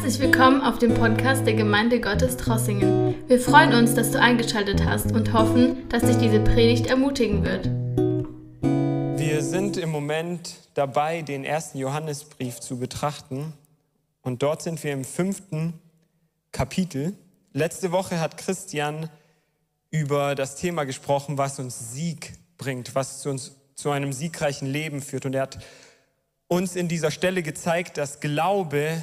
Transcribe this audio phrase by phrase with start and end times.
[0.00, 3.16] Herzlich willkommen auf dem Podcast der Gemeinde Gottes Trossingen.
[3.26, 7.66] Wir freuen uns, dass du eingeschaltet hast und hoffen, dass dich diese Predigt ermutigen wird.
[9.18, 13.52] Wir sind im Moment dabei, den ersten Johannesbrief zu betrachten.
[14.22, 15.74] Und dort sind wir im fünften
[16.52, 17.14] Kapitel.
[17.52, 19.10] Letzte Woche hat Christian
[19.90, 25.02] über das Thema gesprochen, was uns Sieg bringt, was zu uns zu einem siegreichen Leben
[25.02, 25.26] führt.
[25.26, 25.58] Und er hat
[26.46, 29.02] uns in dieser Stelle gezeigt, dass Glaube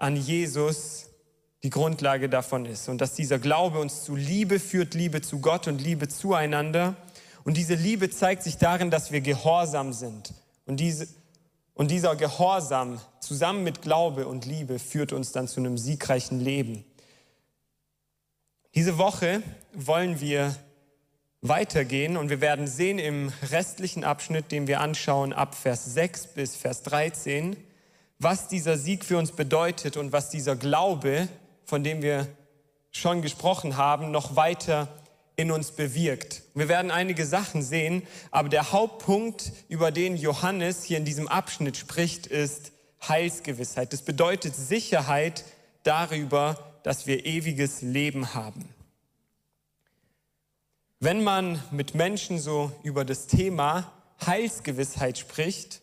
[0.00, 1.06] an Jesus
[1.62, 5.68] die Grundlage davon ist und dass dieser Glaube uns zu Liebe führt, Liebe zu Gott
[5.68, 6.96] und Liebe zueinander.
[7.44, 10.32] Und diese Liebe zeigt sich darin, dass wir gehorsam sind.
[10.64, 11.06] Und, diese,
[11.74, 16.84] und dieser Gehorsam zusammen mit Glaube und Liebe führt uns dann zu einem siegreichen Leben.
[18.74, 19.42] Diese Woche
[19.74, 20.54] wollen wir
[21.42, 26.56] weitergehen und wir werden sehen im restlichen Abschnitt, den wir anschauen, ab Vers 6 bis
[26.56, 27.56] Vers 13,
[28.20, 31.26] was dieser Sieg für uns bedeutet und was dieser Glaube,
[31.64, 32.28] von dem wir
[32.92, 34.88] schon gesprochen haben, noch weiter
[35.36, 36.42] in uns bewirkt.
[36.54, 41.78] Wir werden einige Sachen sehen, aber der Hauptpunkt, über den Johannes hier in diesem Abschnitt
[41.78, 42.72] spricht, ist
[43.08, 43.94] Heilsgewissheit.
[43.94, 45.44] Das bedeutet Sicherheit
[45.82, 48.68] darüber, dass wir ewiges Leben haben.
[50.98, 53.90] Wenn man mit Menschen so über das Thema
[54.26, 55.80] Heilsgewissheit spricht,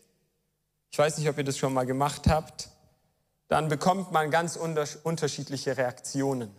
[0.89, 2.69] ich weiß nicht, ob ihr das schon mal gemacht habt,
[3.47, 6.51] dann bekommt man ganz unterschiedliche Reaktionen.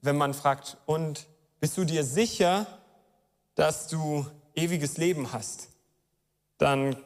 [0.00, 1.26] Wenn man fragt, und
[1.60, 2.66] bist du dir sicher,
[3.54, 5.68] dass du ewiges Leben hast?
[6.58, 6.96] Dann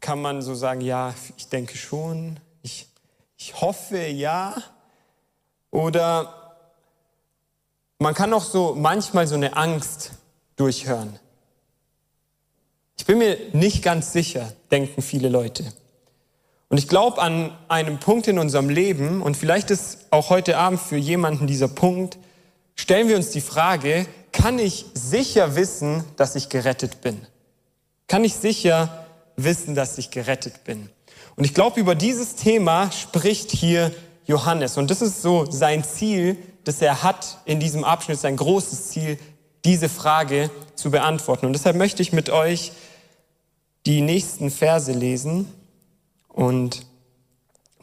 [0.00, 2.88] kann man so sagen, ja, ich denke schon, ich,
[3.36, 4.54] ich hoffe ja.
[5.70, 6.56] Oder
[7.98, 10.12] man kann auch so manchmal so eine Angst
[10.56, 11.18] durchhören.
[13.06, 15.62] Ich bin mir nicht ganz sicher, denken viele Leute.
[16.68, 20.80] Und ich glaube an einem Punkt in unserem Leben, und vielleicht ist auch heute Abend
[20.80, 22.18] für jemanden dieser Punkt,
[22.74, 27.24] stellen wir uns die Frage, kann ich sicher wissen, dass ich gerettet bin?
[28.08, 29.06] Kann ich sicher
[29.36, 30.90] wissen, dass ich gerettet bin?
[31.36, 33.92] Und ich glaube, über dieses Thema spricht hier
[34.26, 34.78] Johannes.
[34.78, 39.16] Und das ist so sein Ziel, das er hat in diesem Abschnitt, sein großes Ziel,
[39.64, 41.46] diese Frage zu beantworten.
[41.46, 42.72] Und deshalb möchte ich mit euch
[43.86, 45.50] die nächsten Verse lesen
[46.28, 46.84] und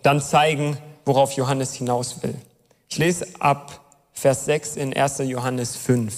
[0.03, 2.35] dann zeigen, worauf Johannes hinaus will.
[2.89, 3.79] Ich lese ab
[4.11, 5.19] Vers 6 in 1.
[5.19, 6.13] Johannes 5.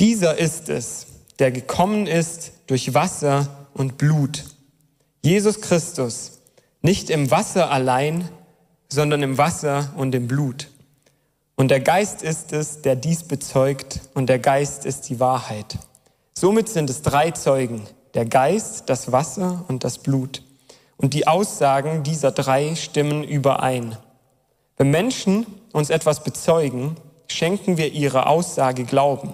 [0.00, 1.06] Dieser ist es,
[1.40, 4.44] der gekommen ist durch Wasser und Blut.
[5.24, 6.38] Jesus Christus,
[6.80, 8.28] nicht im Wasser allein,
[8.88, 10.68] sondern im Wasser und im Blut.
[11.56, 15.76] Und der Geist ist es, der dies bezeugt, und der Geist ist die Wahrheit.
[16.40, 17.82] Somit sind es drei Zeugen,
[18.14, 20.44] der Geist, das Wasser und das Blut.
[20.96, 23.96] Und die Aussagen dieser drei stimmen überein.
[24.76, 26.94] Wenn Menschen uns etwas bezeugen,
[27.26, 29.32] schenken wir ihrer Aussage Glauben.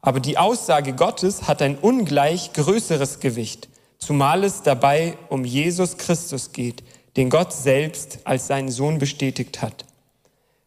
[0.00, 3.68] Aber die Aussage Gottes hat ein ungleich größeres Gewicht,
[3.98, 6.82] zumal es dabei um Jesus Christus geht,
[7.16, 9.84] den Gott selbst als seinen Sohn bestätigt hat.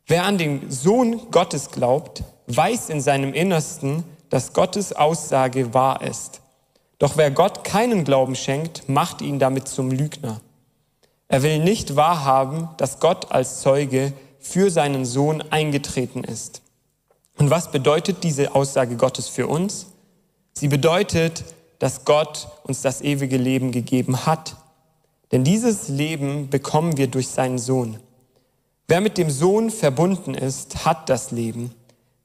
[0.05, 6.42] Wer an den Sohn Gottes glaubt, weiß in seinem Innersten, dass Gottes Aussage wahr ist.
[7.00, 10.42] Doch wer Gott keinen Glauben schenkt, macht ihn damit zum Lügner.
[11.28, 16.62] Er will nicht wahrhaben, dass Gott als Zeuge für seinen Sohn eingetreten ist.
[17.38, 19.88] Und was bedeutet diese Aussage Gottes für uns?
[20.54, 21.44] Sie bedeutet,
[21.80, 24.56] dass Gott uns das ewige Leben gegeben hat.
[25.32, 28.00] Denn dieses Leben bekommen wir durch seinen Sohn.
[28.88, 31.72] Wer mit dem Sohn verbunden ist, hat das Leben.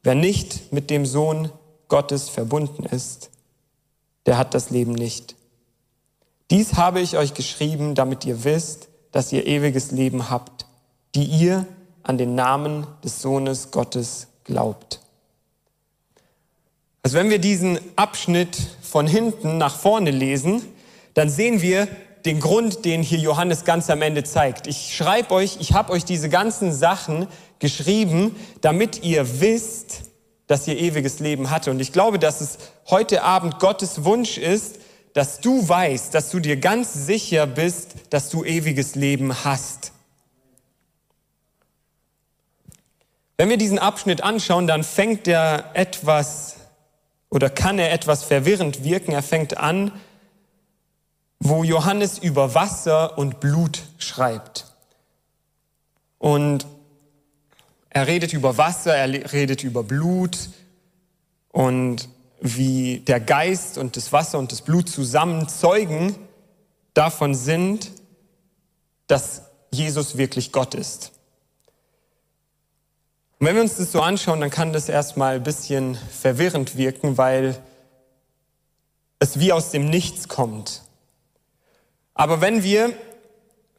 [0.03, 1.51] Wer nicht mit dem Sohn
[1.93, 3.29] Gottes verbunden ist,
[4.25, 5.37] der hat das Leben nicht.
[6.51, 10.65] Dies habe ich euch geschrieben, damit ihr wisst, dass ihr ewiges Leben habt,
[11.15, 11.67] die ihr
[12.03, 15.01] an den Namen des Sohnes Gottes glaubt.
[17.03, 20.63] Also wenn wir diesen Abschnitt von hinten nach vorne lesen,
[21.13, 21.89] dann sehen wir
[22.25, 24.67] den Grund, den hier Johannes ganz am Ende zeigt.
[24.67, 27.29] Ich schreibe euch, ich habe euch diese ganzen Sachen
[27.59, 30.12] geschrieben, damit ihr wisst,
[30.53, 31.71] dass ihr ewiges Leben hatte.
[31.71, 32.59] Und ich glaube, dass es
[32.91, 34.81] heute Abend Gottes Wunsch ist,
[35.15, 39.93] dass du weißt, dass du dir ganz sicher bist, dass du ewiges Leben hast.
[43.39, 46.57] Wenn wir diesen Abschnitt anschauen, dann fängt er etwas
[47.31, 49.13] oder kann er etwas verwirrend wirken.
[49.13, 49.91] Er fängt an,
[51.41, 54.67] wo Johannes über Wasser und Blut schreibt.
[56.19, 56.67] Und
[57.95, 60.49] er redet über Wasser, er redet über Blut
[61.51, 62.09] und
[62.41, 66.17] wie der Geist und das Wasser und das Blut zusammen Zeugen
[66.95, 67.93] davon sind,
[69.09, 71.13] dass Jesus wirklich Gott ist.
[73.39, 77.19] Und wenn wir uns das so anschauen, dann kann das erstmal ein bisschen verwirrend wirken,
[77.19, 77.61] weil
[79.19, 80.83] es wie aus dem Nichts kommt.
[82.15, 82.95] Aber wenn wir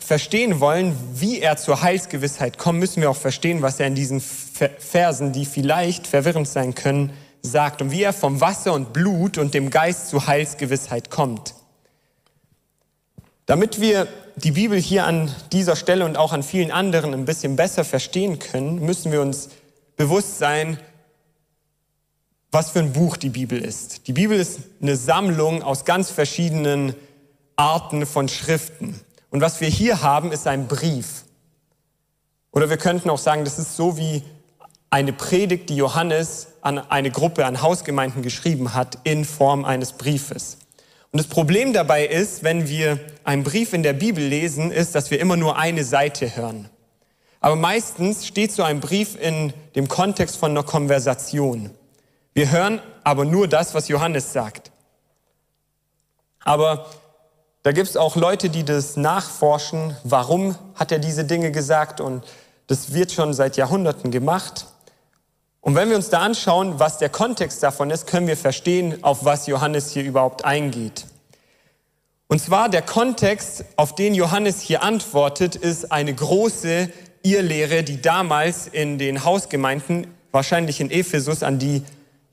[0.04, 4.22] verstehen wollen, wie er zur Heilsgewissheit kommt, müssen wir auch verstehen, was er in diesen
[4.22, 9.54] Versen, die vielleicht verwirrend sein können, sagt und wie er vom Wasser und Blut und
[9.54, 11.56] dem Geist zur Heilsgewissheit kommt.
[13.46, 17.56] Damit wir die Bibel hier an dieser Stelle und auch an vielen anderen ein bisschen
[17.56, 19.50] besser verstehen können, müssen wir uns
[19.96, 20.80] bewusst sein,
[22.52, 24.08] was für ein Buch die Bibel ist.
[24.08, 26.94] Die Bibel ist eine Sammlung aus ganz verschiedenen
[27.56, 29.00] Arten von Schriften.
[29.34, 31.24] Und was wir hier haben, ist ein Brief.
[32.52, 34.22] Oder wir könnten auch sagen, das ist so wie
[34.92, 40.60] eine Predigt, die Johannes an eine Gruppe, an Hausgemeinden geschrieben hat, in Form eines Briefes.
[41.12, 45.10] Und das Problem dabei ist, wenn wir einen Brief in der Bibel lesen, ist, dass
[45.10, 46.70] wir immer nur eine Seite hören.
[47.40, 51.72] Aber meistens steht so ein Brief in dem Kontext von einer Konversation.
[52.36, 54.72] Wir hören aber nur das, was Johannes sagt.
[56.44, 56.86] Aber
[57.64, 62.24] da gibt es auch Leute, die das nachforschen, warum hat er diese Dinge gesagt und
[62.68, 64.68] das wird schon seit Jahrhunderten gemacht.
[65.62, 69.24] Und wenn wir uns da anschauen, was der Kontext davon ist, können wir verstehen, auf
[69.24, 71.06] was Johannes hier überhaupt eingeht.
[72.28, 76.90] Und zwar der Kontext, auf den Johannes hier antwortet, ist eine große
[77.22, 81.84] Irrlehre, die damals in den Hausgemeinden, wahrscheinlich in Ephesus, an die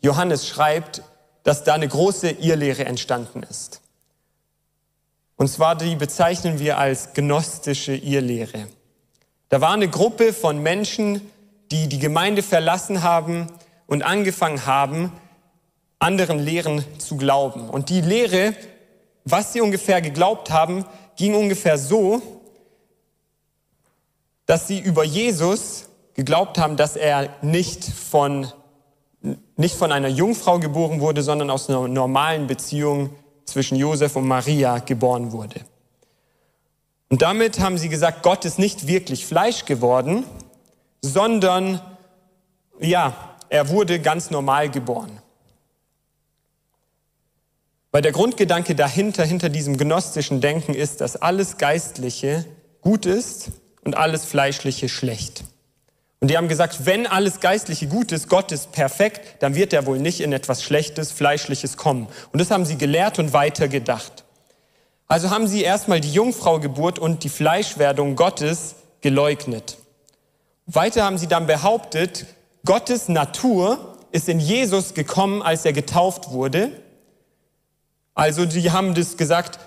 [0.01, 1.03] Johannes schreibt,
[1.45, 3.80] dass da eine große Irrlehre entstanden ist.
[5.41, 8.67] Und zwar die bezeichnen wir als gnostische Irrlehre.
[9.49, 11.23] Da war eine Gruppe von Menschen,
[11.71, 13.47] die die Gemeinde verlassen haben
[13.87, 15.11] und angefangen haben,
[15.99, 17.71] anderen Lehren zu glauben.
[17.71, 18.55] Und die Lehre,
[19.25, 20.85] was sie ungefähr geglaubt haben,
[21.17, 22.21] ging ungefähr so,
[24.45, 28.47] dass sie über Jesus geglaubt haben, dass er nicht von,
[29.57, 33.09] nicht von einer Jungfrau geboren wurde, sondern aus einer normalen Beziehung
[33.51, 35.61] zwischen Josef und Maria geboren wurde.
[37.09, 40.25] Und damit haben sie gesagt, Gott ist nicht wirklich Fleisch geworden,
[41.03, 41.81] sondern
[42.79, 43.15] ja,
[43.49, 45.21] er wurde ganz normal geboren.
[47.91, 52.45] Weil der Grundgedanke dahinter, hinter diesem gnostischen Denken ist, dass alles Geistliche
[52.81, 53.51] gut ist
[53.85, 55.45] und alles Fleischliche schlecht.
[56.21, 59.87] Und die haben gesagt, wenn alles Geistliche gut ist, Gott ist perfekt, dann wird er
[59.87, 62.09] wohl nicht in etwas Schlechtes, Fleischliches kommen.
[62.31, 64.25] Und das haben sie gelehrt und weitergedacht.
[65.09, 69.79] Also haben sie erstmal die Jungfraugeburt und die Fleischwerdung Gottes geleugnet.
[70.67, 72.27] Weiter haben sie dann behauptet,
[72.67, 76.71] Gottes Natur ist in Jesus gekommen, als er getauft wurde.
[78.15, 79.59] Also die haben das gesagt,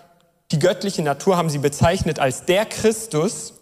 [0.52, 3.56] die göttliche Natur haben sie bezeichnet als der Christus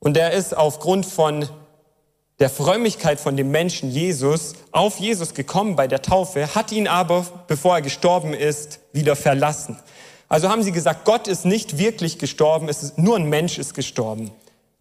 [0.00, 1.48] und der ist aufgrund von
[2.42, 7.24] der Frömmigkeit von dem Menschen Jesus auf Jesus gekommen bei der Taufe, hat ihn aber,
[7.46, 9.78] bevor er gestorben ist, wieder verlassen.
[10.28, 13.74] Also haben sie gesagt, Gott ist nicht wirklich gestorben, es ist, nur ein Mensch ist
[13.74, 14.32] gestorben.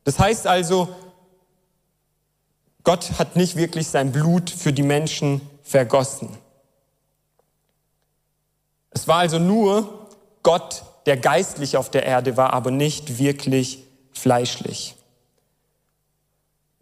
[0.06, 0.90] Das heißt also,
[2.84, 6.30] Gott hat nicht wirklich sein Blut für die Menschen vergossen.
[8.90, 10.08] Es war also nur
[10.42, 14.96] Gott, der geistlich auf der Erde war, aber nicht wirklich fleischlich.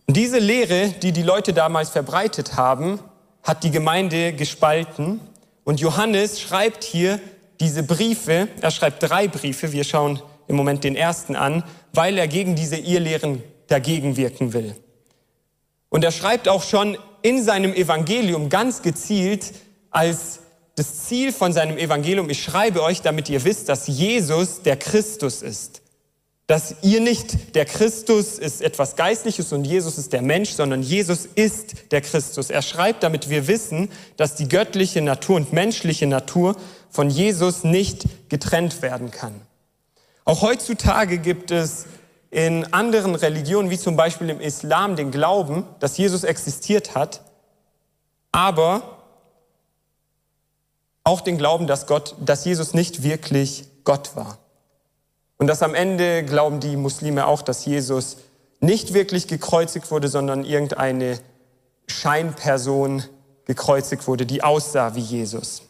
[0.09, 2.99] Und diese Lehre, die die Leute damals verbreitet haben,
[3.43, 5.19] hat die Gemeinde gespalten.
[5.63, 7.19] Und Johannes schreibt hier
[7.59, 11.63] diese Briefe, er schreibt drei Briefe, wir schauen im Moment den ersten an,
[11.93, 14.75] weil er gegen diese Irrlehren dagegen wirken will.
[15.89, 19.53] Und er schreibt auch schon in seinem Evangelium ganz gezielt
[19.91, 20.39] als
[20.73, 25.43] das Ziel von seinem Evangelium, ich schreibe euch, damit ihr wisst, dass Jesus der Christus
[25.43, 25.83] ist.
[26.49, 31.27] Dass ihr nicht der Christus ist etwas Geistliches und Jesus ist der Mensch, sondern Jesus
[31.35, 32.49] ist der Christus.
[32.49, 36.55] Er schreibt, damit wir wissen, dass die göttliche Natur und menschliche Natur
[36.89, 39.39] von Jesus nicht getrennt werden kann.
[40.25, 41.85] Auch heutzutage gibt es
[42.31, 47.21] in anderen Religionen, wie zum Beispiel im Islam, den Glauben, dass Jesus existiert hat,
[48.31, 49.03] aber
[51.03, 54.39] auch den Glauben, dass Gott, dass Jesus nicht wirklich Gott war.
[55.39, 58.17] Und dass am Ende glauben die Muslime auch, dass Jesus
[58.59, 61.17] nicht wirklich gekreuzigt wurde, sondern irgendeine
[61.87, 63.03] Scheinperson
[63.45, 65.63] gekreuzigt wurde, die aussah wie Jesus.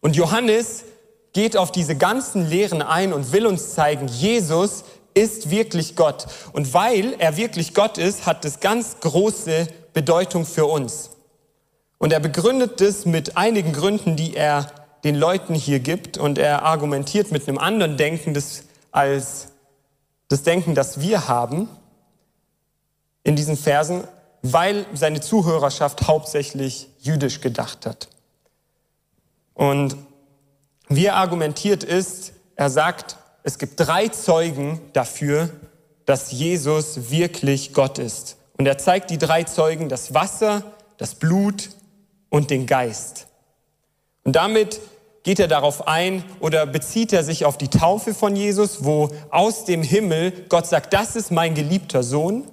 [0.00, 0.84] Und Johannes
[1.32, 6.26] geht auf diese ganzen Lehren ein und will uns zeigen, Jesus ist wirklich Gott.
[6.52, 11.10] Und weil er wirklich Gott ist, hat das ganz große Bedeutung für uns.
[11.98, 16.18] Und er begründet das mit einigen Gründen, die er den Leuten hier gibt.
[16.18, 19.48] Und er argumentiert mit einem anderen Denken, das als
[20.28, 21.68] das Denken, das wir haben
[23.24, 24.04] in diesen Versen,
[24.42, 28.08] weil seine Zuhörerschaft hauptsächlich jüdisch gedacht hat.
[29.54, 29.96] Und
[30.88, 35.50] wie er argumentiert ist, er sagt, es gibt drei Zeugen dafür,
[36.06, 38.36] dass Jesus wirklich Gott ist.
[38.56, 40.62] Und er zeigt die drei Zeugen, das Wasser,
[40.96, 41.70] das Blut
[42.28, 43.26] und den Geist.
[44.30, 44.80] Und damit
[45.24, 49.64] geht er darauf ein oder bezieht er sich auf die Taufe von Jesus, wo aus
[49.64, 52.46] dem Himmel Gott sagt, das ist mein geliebter Sohn.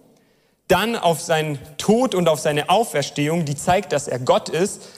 [0.67, 4.89] Dann auf seinen Tod und auf seine Auferstehung, die zeigt, dass er Gott ist,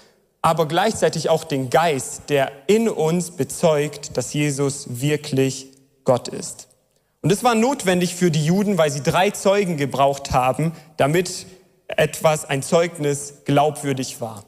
[0.42, 5.68] aber gleichzeitig auch den Geist, der in uns bezeugt, dass Jesus wirklich
[6.06, 6.70] Gott ist.
[7.22, 11.46] Und es war notwendig für die Juden, weil sie drei Zeugen gebraucht haben, damit
[11.88, 14.46] etwas, ein Zeugnis glaubwürdig war.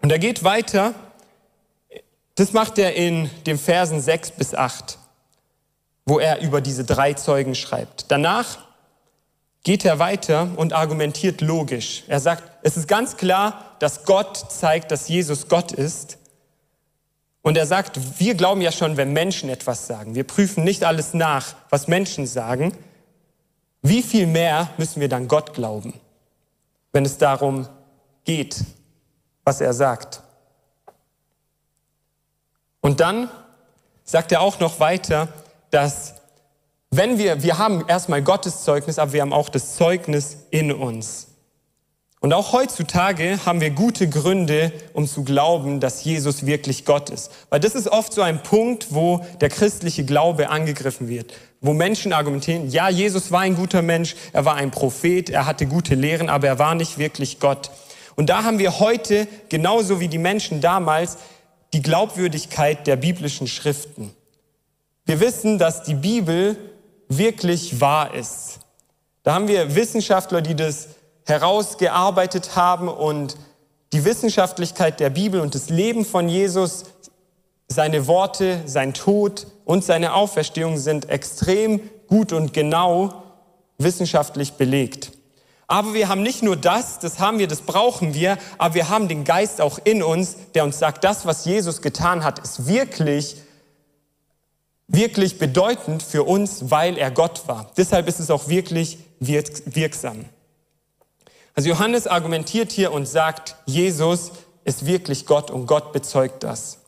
[0.00, 0.94] Und er geht weiter.
[2.34, 4.98] Das macht er in den Versen 6 bis 8,
[6.06, 8.10] wo er über diese drei Zeugen schreibt.
[8.10, 8.58] Danach
[9.64, 12.04] geht er weiter und argumentiert logisch.
[12.06, 16.18] Er sagt, es ist ganz klar, dass Gott zeigt, dass Jesus Gott ist.
[17.42, 20.14] Und er sagt, wir glauben ja schon, wenn Menschen etwas sagen.
[20.14, 22.72] Wir prüfen nicht alles nach, was Menschen sagen.
[23.82, 25.94] Wie viel mehr müssen wir dann Gott glauben,
[26.92, 27.68] wenn es darum
[28.24, 28.64] geht,
[29.48, 30.20] was er sagt?
[32.82, 33.30] Und dann
[34.04, 35.28] sagt er auch noch weiter,
[35.70, 36.16] dass
[36.90, 41.28] wenn wir, wir haben erstmal Gottes Zeugnis, aber wir haben auch das Zeugnis in uns.
[42.20, 47.30] Und auch heutzutage haben wir gute Gründe, um zu glauben, dass Jesus wirklich Gott ist.
[47.48, 51.32] Weil das ist oft so ein Punkt, wo der christliche Glaube angegriffen wird.
[51.62, 55.64] Wo Menschen argumentieren, ja, Jesus war ein guter Mensch, er war ein Prophet, er hatte
[55.64, 57.70] gute Lehren, aber er war nicht wirklich Gott.
[58.18, 61.18] Und da haben wir heute, genauso wie die Menschen damals,
[61.72, 64.10] die Glaubwürdigkeit der biblischen Schriften.
[65.06, 66.56] Wir wissen, dass die Bibel
[67.08, 68.58] wirklich wahr ist.
[69.22, 70.88] Da haben wir Wissenschaftler, die das
[71.26, 73.36] herausgearbeitet haben und
[73.92, 76.86] die Wissenschaftlichkeit der Bibel und das Leben von Jesus,
[77.68, 83.22] seine Worte, sein Tod und seine Auferstehung sind extrem gut und genau
[83.78, 85.12] wissenschaftlich belegt.
[85.70, 89.06] Aber wir haben nicht nur das, das haben wir, das brauchen wir, aber wir haben
[89.06, 93.36] den Geist auch in uns, der uns sagt, das, was Jesus getan hat, ist wirklich,
[94.86, 97.70] wirklich bedeutend für uns, weil er Gott war.
[97.76, 100.24] Deshalb ist es auch wirklich wirksam.
[101.54, 104.32] Also Johannes argumentiert hier und sagt, Jesus
[104.64, 106.78] ist wirklich Gott und Gott bezeugt das.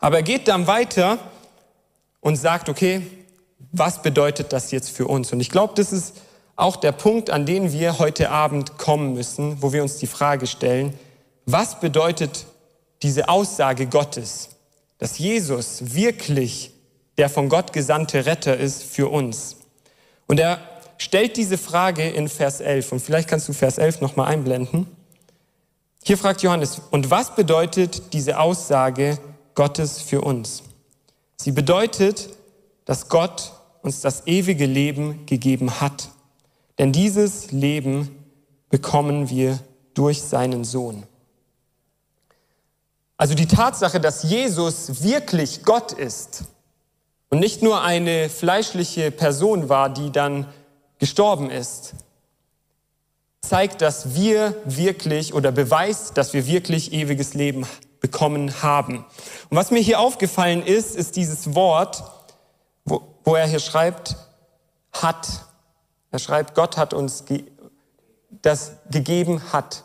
[0.00, 1.18] Aber er geht dann weiter
[2.20, 3.06] und sagt, okay,
[3.70, 5.32] was bedeutet das jetzt für uns?
[5.32, 6.14] Und ich glaube, das ist
[6.56, 10.46] auch der Punkt, an den wir heute Abend kommen müssen, wo wir uns die Frage
[10.46, 10.98] stellen,
[11.44, 12.46] was bedeutet
[13.02, 14.48] diese Aussage Gottes,
[14.98, 16.72] dass Jesus wirklich
[17.18, 19.56] der von Gott gesandte Retter ist für uns?
[20.26, 20.58] Und er
[20.98, 24.86] stellt diese Frage in Vers 11 und vielleicht kannst du Vers 11 nochmal einblenden.
[26.02, 29.18] Hier fragt Johannes, und was bedeutet diese Aussage
[29.54, 30.62] Gottes für uns?
[31.36, 32.30] Sie bedeutet,
[32.86, 36.08] dass Gott uns das ewige Leben gegeben hat.
[36.78, 38.24] Denn dieses Leben
[38.68, 39.58] bekommen wir
[39.94, 41.04] durch seinen Sohn.
[43.16, 46.44] Also die Tatsache, dass Jesus wirklich Gott ist
[47.30, 50.46] und nicht nur eine fleischliche Person war, die dann
[50.98, 51.94] gestorben ist,
[53.40, 57.66] zeigt, dass wir wirklich oder beweist, dass wir wirklich ewiges Leben
[58.00, 59.04] bekommen haben.
[59.48, 62.04] Und was mir hier aufgefallen ist, ist dieses Wort,
[62.84, 64.16] wo, wo er hier schreibt,
[64.92, 65.45] hat.
[66.16, 67.26] Er schreibt, Gott hat uns
[68.40, 69.84] das gegeben hat.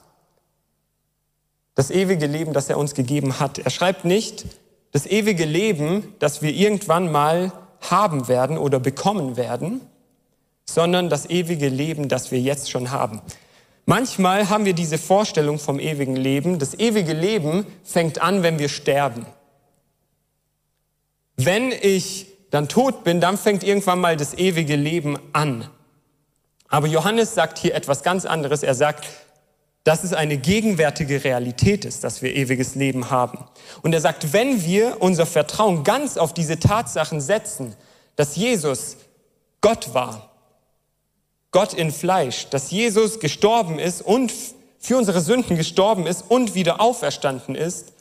[1.75, 3.59] Das ewige Leben, das er uns gegeben hat.
[3.59, 4.45] Er schreibt nicht,
[4.93, 9.81] das ewige Leben, das wir irgendwann mal haben werden oder bekommen werden,
[10.63, 13.21] sondern das ewige Leben, das wir jetzt schon haben.
[13.85, 16.59] Manchmal haben wir diese Vorstellung vom ewigen Leben.
[16.59, 19.25] Das ewige Leben fängt an, wenn wir sterben.
[21.35, 25.67] Wenn ich dann tot bin, dann fängt irgendwann mal das ewige Leben an.
[26.71, 28.63] Aber Johannes sagt hier etwas ganz anderes.
[28.63, 29.07] Er sagt,
[29.83, 33.45] dass es eine gegenwärtige Realität ist, dass wir ewiges Leben haben.
[33.81, 37.75] Und er sagt, wenn wir unser Vertrauen ganz auf diese Tatsachen setzen,
[38.15, 38.97] dass Jesus
[39.59, 40.31] Gott war,
[41.51, 44.31] Gott in Fleisch, dass Jesus gestorben ist und
[44.79, 47.93] für unsere Sünden gestorben ist und wieder auferstanden ist,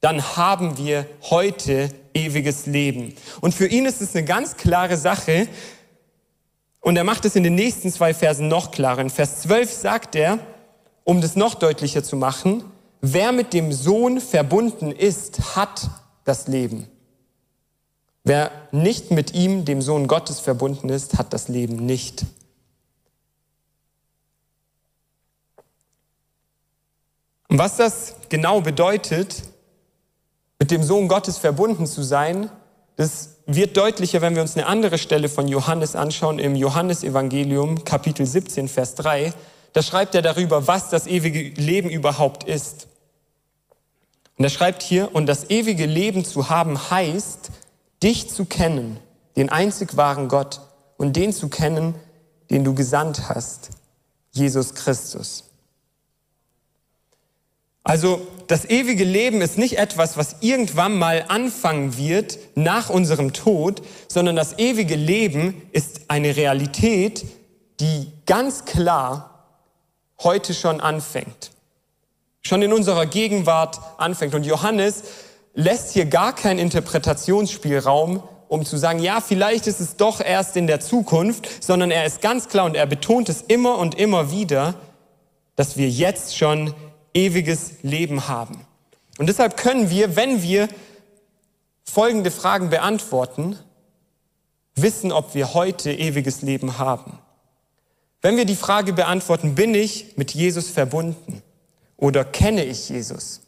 [0.00, 3.14] dann haben wir heute ewiges Leben.
[3.40, 5.48] Und für ihn ist es eine ganz klare Sache.
[6.86, 9.00] Und er macht es in den nächsten zwei Versen noch klarer.
[9.00, 10.38] In Vers 12 sagt er,
[11.02, 12.62] um das noch deutlicher zu machen,
[13.00, 15.90] wer mit dem Sohn verbunden ist, hat
[16.22, 16.86] das Leben.
[18.22, 22.24] Wer nicht mit ihm, dem Sohn Gottes, verbunden ist, hat das Leben nicht.
[27.48, 29.42] Und was das genau bedeutet,
[30.60, 32.48] mit dem Sohn Gottes verbunden zu sein,
[32.96, 38.26] das wird deutlicher, wenn wir uns eine andere Stelle von Johannes anschauen, im Johannesevangelium Kapitel
[38.26, 39.32] 17, Vers 3.
[39.72, 42.88] Da schreibt er darüber, was das ewige Leben überhaupt ist.
[44.38, 47.50] Und er schreibt hier, und das ewige Leben zu haben heißt,
[48.02, 48.98] dich zu kennen,
[49.36, 50.60] den einzig wahren Gott,
[50.96, 51.94] und den zu kennen,
[52.50, 53.70] den du gesandt hast,
[54.32, 55.44] Jesus Christus.
[57.84, 63.82] Also das ewige Leben ist nicht etwas, was irgendwann mal anfangen wird nach unserem Tod,
[64.08, 67.24] sondern das ewige Leben ist eine Realität,
[67.80, 69.48] die ganz klar
[70.22, 71.50] heute schon anfängt.
[72.42, 74.34] Schon in unserer Gegenwart anfängt.
[74.34, 75.02] Und Johannes
[75.54, 80.68] lässt hier gar keinen Interpretationsspielraum, um zu sagen, ja, vielleicht ist es doch erst in
[80.68, 84.74] der Zukunft, sondern er ist ganz klar und er betont es immer und immer wieder,
[85.56, 86.74] dass wir jetzt schon
[87.16, 88.64] ewiges Leben haben.
[89.18, 90.68] Und deshalb können wir, wenn wir
[91.82, 93.58] folgende Fragen beantworten,
[94.74, 97.18] wissen, ob wir heute ewiges Leben haben.
[98.20, 101.42] Wenn wir die Frage beantworten, bin ich mit Jesus verbunden
[101.96, 103.40] oder kenne ich Jesus?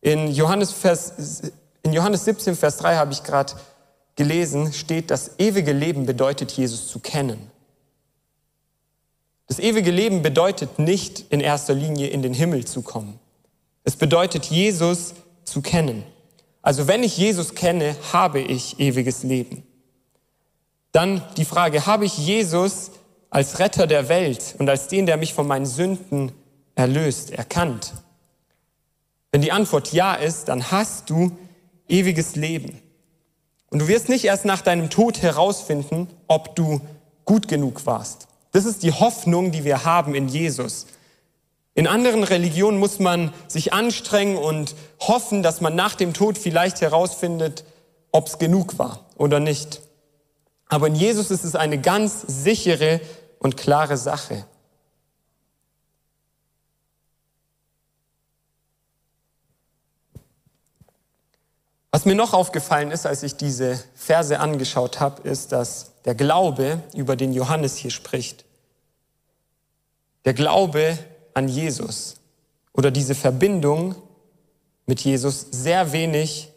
[0.00, 1.42] In Johannes, Vers,
[1.82, 3.54] in Johannes 17, Vers 3 habe ich gerade
[4.14, 7.50] gelesen, steht, das ewige Leben bedeutet, Jesus zu kennen.
[9.46, 13.18] Das ewige Leben bedeutet nicht in erster Linie in den Himmel zu kommen.
[13.84, 16.02] Es bedeutet, Jesus zu kennen.
[16.62, 19.62] Also wenn ich Jesus kenne, habe ich ewiges Leben.
[20.90, 22.90] Dann die Frage, habe ich Jesus
[23.30, 26.32] als Retter der Welt und als den, der mich von meinen Sünden
[26.74, 27.92] erlöst, erkannt?
[29.30, 31.30] Wenn die Antwort ja ist, dann hast du
[31.88, 32.80] ewiges Leben.
[33.70, 36.80] Und du wirst nicht erst nach deinem Tod herausfinden, ob du
[37.24, 38.26] gut genug warst.
[38.56, 40.86] Das ist die Hoffnung, die wir haben in Jesus.
[41.74, 46.80] In anderen Religionen muss man sich anstrengen und hoffen, dass man nach dem Tod vielleicht
[46.80, 47.64] herausfindet,
[48.12, 49.82] ob es genug war oder nicht.
[50.70, 53.02] Aber in Jesus ist es eine ganz sichere
[53.40, 54.46] und klare Sache.
[61.90, 66.80] Was mir noch aufgefallen ist, als ich diese Verse angeschaut habe, ist, dass der Glaube,
[66.94, 68.45] über den Johannes hier spricht,
[70.26, 70.98] der Glaube
[71.32, 72.16] an Jesus
[72.74, 73.94] oder diese Verbindung
[74.84, 76.52] mit Jesus sehr wenig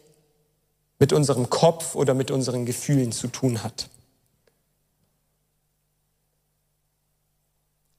[0.98, 3.88] mit unserem Kopf oder mit unseren Gefühlen zu tun hat.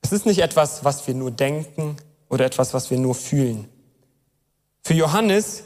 [0.01, 1.95] Es ist nicht etwas, was wir nur denken
[2.29, 3.67] oder etwas, was wir nur fühlen.
[4.83, 5.63] Für Johannes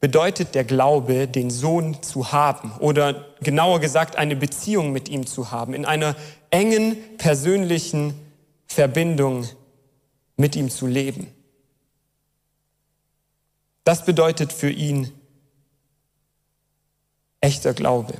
[0.00, 5.50] bedeutet der Glaube, den Sohn zu haben oder genauer gesagt eine Beziehung mit ihm zu
[5.50, 6.16] haben, in einer
[6.50, 8.14] engen persönlichen
[8.68, 9.48] Verbindung
[10.36, 11.32] mit ihm zu leben.
[13.84, 15.12] Das bedeutet für ihn
[17.40, 18.14] echter Glaube.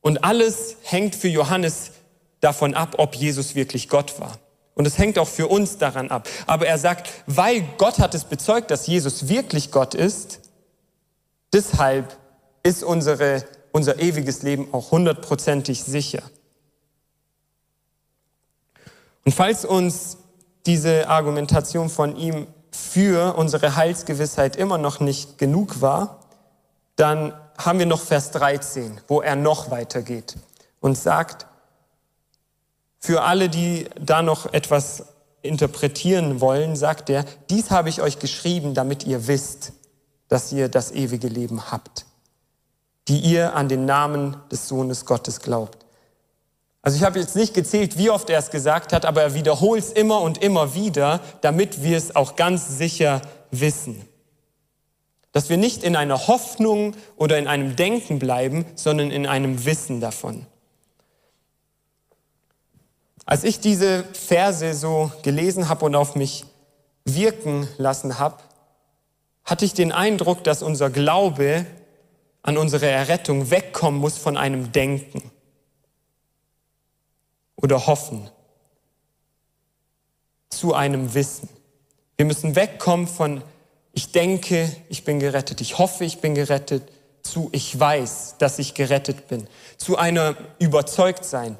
[0.00, 1.92] Und alles hängt für Johannes
[2.40, 4.38] davon ab, ob Jesus wirklich Gott war.
[4.74, 6.28] Und es hängt auch für uns daran ab.
[6.46, 10.40] Aber er sagt, weil Gott hat es bezeugt, dass Jesus wirklich Gott ist,
[11.52, 12.18] deshalb
[12.64, 16.22] ist unsere, unser ewiges Leben auch hundertprozentig sicher.
[19.24, 20.18] Und falls uns
[20.66, 26.20] diese Argumentation von ihm für unsere Heilsgewissheit immer noch nicht genug war,
[26.96, 30.36] dann haben wir noch Vers 13, wo er noch weitergeht
[30.80, 31.46] und sagt,
[32.98, 35.04] für alle, die da noch etwas
[35.42, 39.72] interpretieren wollen, sagt er, dies habe ich euch geschrieben, damit ihr wisst,
[40.28, 42.06] dass ihr das ewige Leben habt,
[43.08, 45.83] die ihr an den Namen des Sohnes Gottes glaubt.
[46.84, 49.82] Also ich habe jetzt nicht gezählt, wie oft er es gesagt hat, aber er wiederholt
[49.82, 54.06] es immer und immer wieder, damit wir es auch ganz sicher wissen.
[55.32, 60.02] Dass wir nicht in einer Hoffnung oder in einem Denken bleiben, sondern in einem Wissen
[60.02, 60.44] davon.
[63.24, 66.44] Als ich diese Verse so gelesen habe und auf mich
[67.06, 68.36] wirken lassen habe,
[69.42, 71.64] hatte ich den Eindruck, dass unser Glaube
[72.42, 75.30] an unsere Errettung wegkommen muss von einem Denken
[77.56, 78.28] oder hoffen
[80.50, 81.48] zu einem Wissen.
[82.16, 83.42] Wir müssen wegkommen von
[83.94, 86.82] ich denke, ich bin gerettet, ich hoffe, ich bin gerettet,
[87.22, 91.56] zu ich weiß, dass ich gerettet bin, zu einer Überzeugtsein.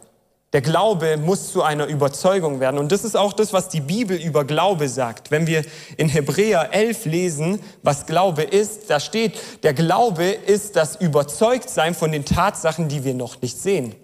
[0.52, 2.78] Der Glaube muss zu einer Überzeugung werden.
[2.78, 5.30] Und das ist auch das, was die Bibel über Glaube sagt.
[5.30, 5.64] Wenn wir
[5.96, 12.12] in Hebräer 11 lesen, was Glaube ist, da steht, der Glaube ist das Überzeugtsein von
[12.12, 13.96] den Tatsachen, die wir noch nicht sehen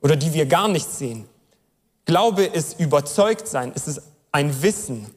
[0.00, 1.28] oder die wir gar nicht sehen.
[2.04, 5.10] Glaube ist Überzeugtsein, es ist ein Wissen.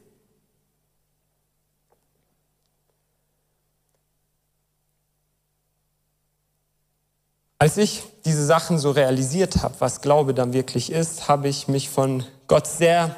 [7.57, 11.89] Als ich diese Sachen so realisiert habe, was Glaube dann wirklich ist, habe ich mich
[11.89, 13.15] von Gott sehr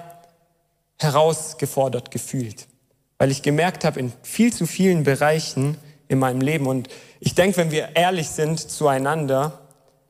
[0.99, 2.67] herausgefordert gefühlt,
[3.17, 5.77] weil ich gemerkt habe, in viel zu vielen Bereichen
[6.09, 6.89] in meinem Leben, und
[7.21, 9.62] ich denke, wenn wir ehrlich sind zueinander,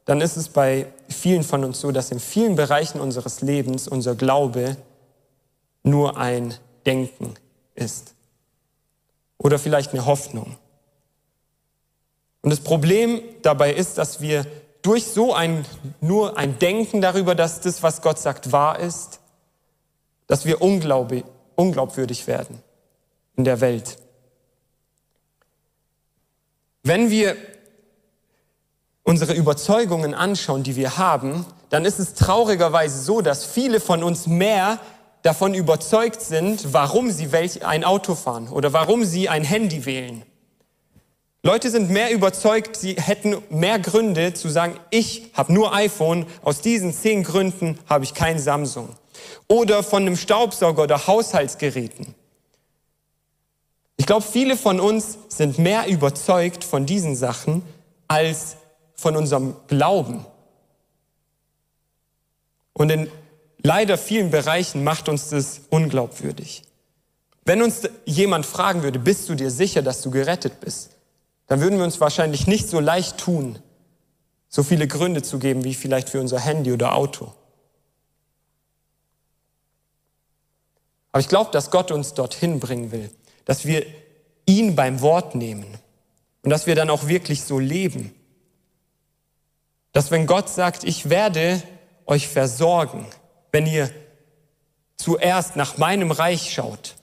[0.06, 4.16] dann ist es bei vielen von uns so, dass in vielen Bereichen unseres Lebens unser
[4.16, 4.78] Glaube
[5.84, 6.54] nur ein
[6.86, 7.36] Denken
[7.76, 8.14] ist
[9.38, 10.58] oder vielleicht eine Hoffnung.
[12.42, 14.46] Und das Problem dabei ist, dass wir
[14.82, 15.66] durch so ein,
[16.02, 19.22] nur ein Denken darüber, dass das, was Gott sagt, wahr ist,
[20.28, 21.24] dass wir unglaublich,
[21.56, 22.62] unglaubwürdig werden
[23.38, 23.98] in der Welt.
[26.84, 27.38] Wenn wir
[29.04, 34.28] unsere Überzeugungen anschauen, die wir haben, dann ist es traurigerweise so, dass viele von uns
[34.28, 34.80] mehr
[35.22, 40.24] davon überzeugt sind, warum sie welch ein Auto fahren oder warum sie ein Handy wählen
[41.46, 46.62] Leute sind mehr überzeugt, sie hätten mehr Gründe zu sagen, ich habe nur iPhone, aus
[46.62, 48.96] diesen zehn Gründen habe ich kein Samsung.
[49.50, 52.16] Oder von einem Staubsauger oder Haushaltsgeräten.
[53.98, 57.62] Ich glaube, viele von uns sind mehr überzeugt von diesen Sachen
[58.08, 58.56] als
[59.04, 60.26] von unserem Glauben.
[62.74, 63.12] Und in
[63.62, 66.64] leider vielen Bereichen macht uns das unglaubwürdig.
[67.46, 70.94] Wenn uns jemand fragen würde, bist du dir sicher, dass du gerettet bist?
[71.48, 73.60] dann würden wir uns wahrscheinlich nicht so leicht tun,
[74.48, 77.34] so viele Gründe zu geben wie vielleicht für unser Handy oder Auto.
[81.12, 83.12] Aber ich glaube, dass Gott uns dorthin bringen will,
[83.46, 83.86] dass wir
[84.46, 85.78] ihn beim Wort nehmen
[86.42, 88.16] und dass wir dann auch wirklich so leben.
[89.94, 91.64] Dass wenn Gott sagt, ich werde
[92.06, 93.08] euch versorgen,
[93.52, 93.90] wenn ihr
[94.98, 96.96] zuerst nach meinem Reich schaut,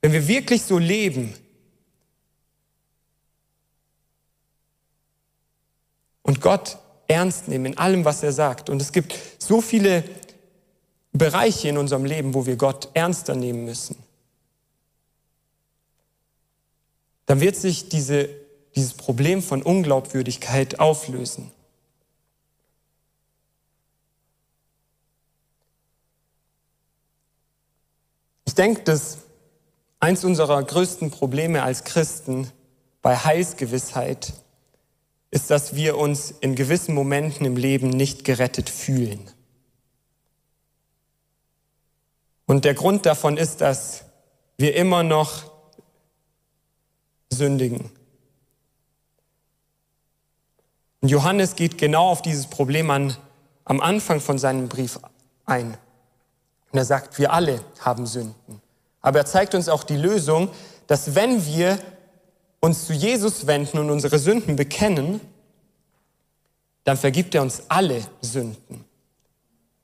[0.00, 1.34] wenn wir wirklich so leben,
[6.30, 6.78] und Gott
[7.08, 8.70] ernst nehmen in allem, was er sagt.
[8.70, 10.04] Und es gibt so viele
[11.12, 13.96] Bereiche in unserem Leben, wo wir Gott ernster nehmen müssen.
[17.26, 18.28] Dann wird sich diese,
[18.74, 21.50] dieses Problem von Unglaubwürdigkeit auflösen.
[28.44, 29.18] Ich denke, dass
[30.00, 32.50] eins unserer größten Probleme als Christen
[33.02, 34.32] bei Heilsgewissheit
[35.30, 39.30] ist, dass wir uns in gewissen Momenten im Leben nicht gerettet fühlen.
[42.46, 44.04] Und der Grund davon ist, dass
[44.56, 45.52] wir immer noch
[47.30, 47.90] sündigen.
[51.00, 53.16] Und Johannes geht genau auf dieses Problem an,
[53.64, 54.98] am Anfang von seinem Brief
[55.46, 55.76] ein.
[56.72, 58.60] Und er sagt, wir alle haben Sünden.
[59.00, 60.50] Aber er zeigt uns auch die Lösung,
[60.86, 61.78] dass wenn wir
[62.60, 65.20] uns zu Jesus wenden und unsere Sünden bekennen,
[66.84, 68.84] dann vergibt er uns alle Sünden.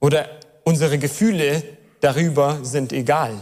[0.00, 0.28] Oder
[0.64, 1.62] unsere Gefühle
[2.00, 3.34] darüber sind egal.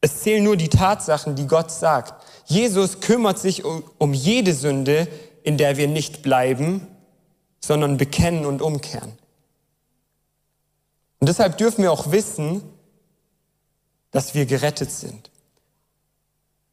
[0.00, 2.24] Es zählen nur die Tatsachen, die Gott sagt.
[2.46, 5.08] Jesus kümmert sich um, um jede Sünde,
[5.50, 6.86] in der wir nicht bleiben,
[7.58, 9.10] sondern bekennen und umkehren.
[11.18, 12.62] Und deshalb dürfen wir auch wissen,
[14.12, 15.32] dass wir gerettet sind.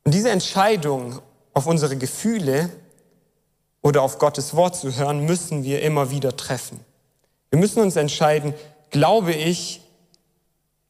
[0.04, 1.22] Und diese Entscheidung
[1.56, 2.70] auf unsere Gefühle
[3.82, 6.80] oder auf Gottes Wort zu hören, müssen wir immer wieder treffen.
[7.50, 8.54] Wir müssen uns entscheiden,
[8.92, 9.82] glaube ich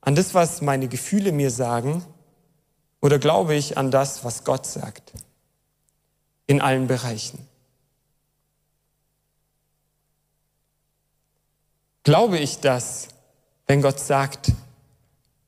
[0.02, 2.04] an das, was meine Gefühle mir sagen,
[3.00, 5.14] oder glaube ich an das, was Gott sagt?
[6.48, 7.47] In allen Bereichen.
[12.08, 13.10] Glaube ich das,
[13.66, 14.54] wenn Gott sagt,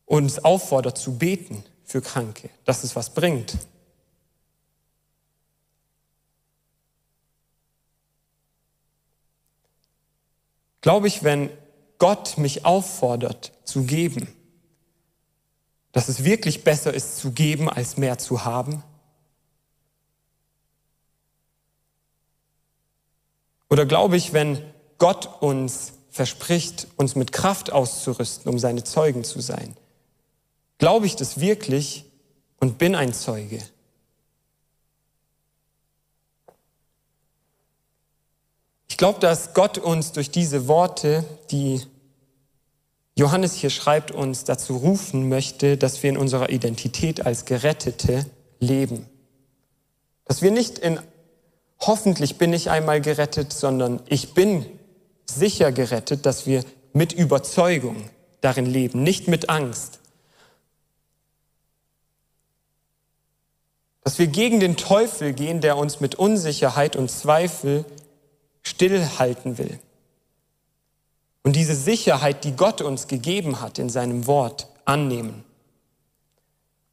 [0.05, 1.63] uns auffordert zu beten?
[1.85, 3.57] für Kranke, dass es was bringt.
[10.81, 11.49] Glaube ich, wenn
[11.97, 14.27] Gott mich auffordert zu geben,
[15.93, 18.83] dass es wirklich besser ist zu geben, als mehr zu haben?
[23.69, 24.61] Oder glaube ich, wenn
[24.97, 29.75] Gott uns verspricht, uns mit Kraft auszurüsten, um seine Zeugen zu sein,
[30.79, 32.05] Glaube ich das wirklich
[32.59, 33.61] und bin ein Zeuge?
[38.87, 41.81] Ich glaube, dass Gott uns durch diese Worte, die
[43.15, 48.25] Johannes hier schreibt, uns dazu rufen möchte, dass wir in unserer Identität als Gerettete
[48.59, 49.05] leben.
[50.25, 50.99] Dass wir nicht in
[51.81, 54.65] hoffentlich bin ich einmal gerettet, sondern ich bin
[55.29, 56.63] sicher gerettet, dass wir
[56.93, 58.09] mit Überzeugung
[58.41, 59.99] darin leben, nicht mit Angst.
[64.03, 67.85] Dass wir gegen den Teufel gehen, der uns mit Unsicherheit und Zweifel
[68.63, 69.79] stillhalten will.
[71.43, 75.43] Und diese Sicherheit, die Gott uns gegeben hat in seinem Wort, annehmen.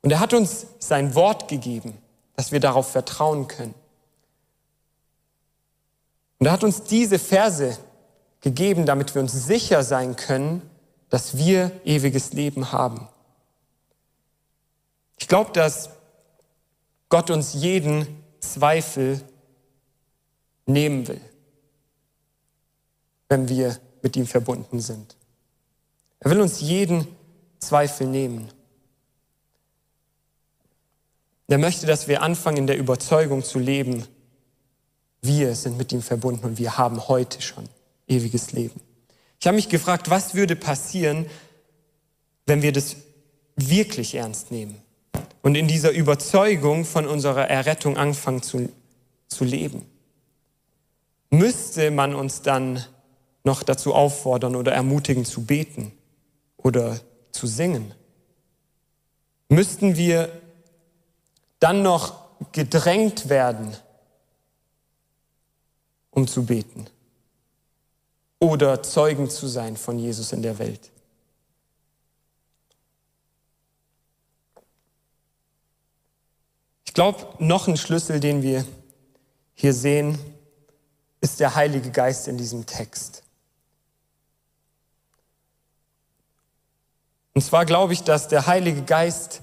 [0.03, 1.99] Und er hat uns sein Wort gegeben,
[2.37, 3.75] dass wir darauf vertrauen können.
[6.39, 7.79] Und er hat uns diese Verse
[8.47, 10.63] gegeben, damit wir uns sicher sein können,
[11.11, 13.09] dass wir ewiges Leben haben.
[15.19, 15.91] Ich glaube, dass
[17.09, 18.07] Gott uns jeden
[18.39, 19.21] Zweifel
[20.65, 21.21] nehmen will,
[23.29, 25.17] wenn wir mit ihm verbunden sind.
[26.21, 27.09] Er will uns jeden
[27.59, 28.49] Zweifel nehmen.
[31.49, 34.07] Er möchte, dass wir anfangen, in der Überzeugung zu leben,
[35.21, 37.69] wir sind mit ihm verbunden und wir haben heute schon
[38.07, 38.81] ewiges Leben.
[39.41, 41.27] Ich habe mich gefragt, was würde passieren,
[42.47, 42.97] wenn wir das
[43.57, 44.81] wirklich ernst nehmen
[45.43, 48.69] und in dieser Überzeugung von unserer Errettung anfangen zu,
[49.29, 49.87] zu leben.
[51.31, 52.85] Müsste man uns dann
[53.45, 55.93] noch dazu auffordern oder ermutigen zu beten
[56.57, 57.01] oder
[57.33, 57.93] zu singen?
[59.49, 60.31] Müssten wir
[61.61, 62.15] dann noch
[62.53, 63.77] gedrängt werden,
[66.11, 66.87] um zu beten
[68.39, 70.91] oder Zeugen zu sein von Jesus in der Welt.
[76.85, 78.65] Ich glaube, noch ein Schlüssel, den wir
[79.55, 80.19] hier sehen,
[81.21, 83.23] ist der Heilige Geist in diesem Text.
[87.35, 89.43] Und zwar glaube ich, dass der Heilige Geist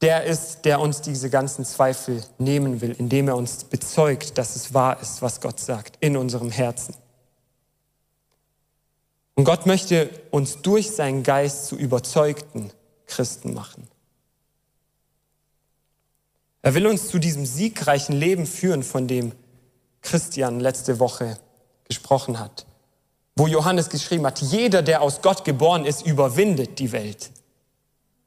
[0.00, 4.72] der ist, der uns diese ganzen Zweifel nehmen will, indem er uns bezeugt, dass es
[4.72, 6.94] wahr ist, was Gott sagt, in unserem Herzen.
[9.38, 12.72] Und Gott möchte uns durch seinen Geist zu überzeugten
[13.06, 13.86] Christen machen.
[16.60, 19.30] Er will uns zu diesem siegreichen Leben führen, von dem
[20.02, 21.38] Christian letzte Woche
[21.84, 22.66] gesprochen hat,
[23.36, 27.30] wo Johannes geschrieben hat, jeder, der aus Gott geboren ist, überwindet die Welt.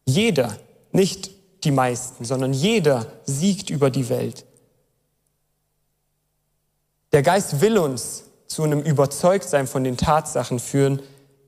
[0.06, 0.56] Jeder,
[0.94, 1.32] nicht
[1.66, 4.46] die meisten, sondern jeder siegt über die Welt.
[7.12, 11.02] Der Geist will uns zu einem Überzeugtsein von den Tatsachen führen,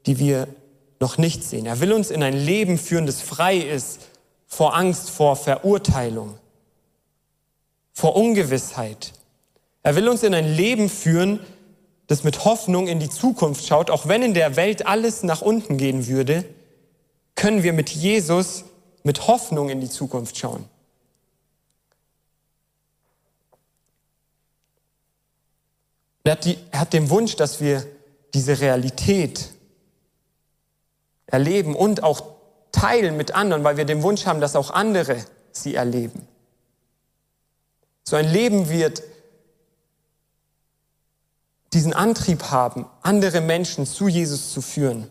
[0.06, 0.48] die wir
[1.00, 1.66] noch nicht sehen.
[1.66, 4.00] Er will uns in ein Leben führen, das frei ist
[4.48, 6.36] vor Angst, vor Verurteilung,
[7.92, 9.12] vor Ungewissheit.
[9.82, 11.42] Er will uns in ein Leben führen,
[12.08, 13.90] das mit Hoffnung in die Zukunft schaut.
[13.90, 16.46] Auch wenn in der Welt alles nach unten gehen würde,
[17.36, 18.64] können wir mit Jesus
[19.04, 20.64] mit Hoffnung in die Zukunft schauen.
[26.24, 27.86] Er hat, die, er hat den Wunsch, dass wir
[28.34, 29.50] diese Realität
[31.28, 32.34] erleben und auch
[32.72, 35.18] teilen mit anderen, weil wir den Wunsch haben, dass auch andere
[35.52, 36.28] sie erleben.
[38.04, 39.04] So ein Leben wird
[41.74, 45.08] diesen Antrieb haben, andere Menschen zu Jesus zu führen.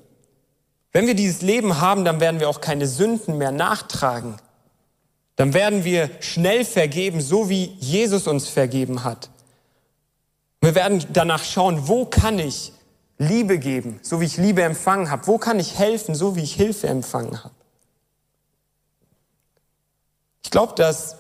[0.93, 4.37] Wenn wir dieses Leben haben, dann werden wir auch keine Sünden mehr nachtragen.
[5.37, 9.31] Dann werden wir schnell vergeben, so wie Jesus uns vergeben hat.
[10.63, 12.73] Wir werden danach schauen, wo kann ich
[13.19, 15.27] Liebe geben, so wie ich Liebe empfangen habe?
[15.27, 17.55] Wo kann ich helfen, so wie ich Hilfe empfangen habe?
[20.45, 21.17] Ich glaube, dass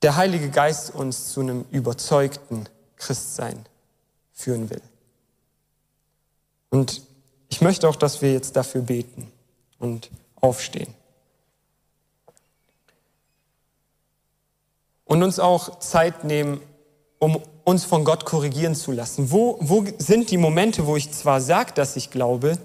[0.00, 3.66] der Heilige Geist uns zu einem überzeugten Christsein
[4.32, 4.82] führen will.
[6.70, 7.02] Und
[7.50, 9.30] ich möchte auch, dass wir jetzt dafür beten
[9.78, 10.94] und aufstehen.
[15.04, 16.60] Und uns auch Zeit nehmen,
[17.24, 19.30] um uns von Gott korrigieren zu lassen.
[19.30, 22.58] Wo, wo sind die Momente, wo ich zwar sage, dass ich glaube,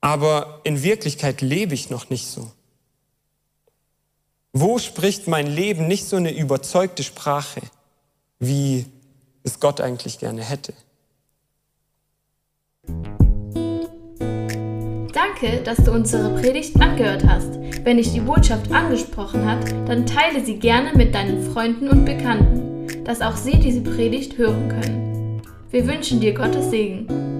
[0.00, 2.50] aber in Wirklichkeit lebe ich noch nicht so?
[4.52, 7.60] Wo spricht mein Leben nicht so eine überzeugte Sprache,
[8.38, 8.86] wie
[9.42, 10.72] es Gott eigentlich gerne hätte?
[15.12, 17.63] Danke, dass du unsere Predigt angehört hast.
[17.84, 23.04] Wenn dich die Botschaft angesprochen hat, dann teile sie gerne mit deinen Freunden und Bekannten,
[23.04, 25.42] dass auch sie diese Predigt hören können.
[25.70, 27.33] Wir wünschen dir Gottes Segen.